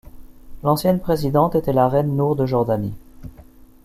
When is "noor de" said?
2.15-2.47